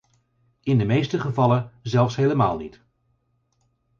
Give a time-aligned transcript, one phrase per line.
[0.63, 2.81] In de meeste gevallen zelfs helemaal niet.